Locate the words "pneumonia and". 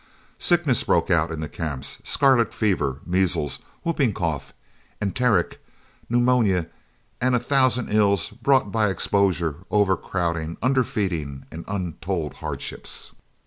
6.09-7.35